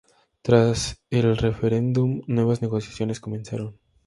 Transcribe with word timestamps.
Tras 0.41 0.99
el 1.11 1.37
referendum, 1.37 2.23
nuevas 2.25 2.63
negociaciones 2.63 3.19
comenzaron. 3.19 3.77